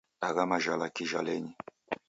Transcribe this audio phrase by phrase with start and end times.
[0.21, 1.51] Dagha majhala kijhalenyi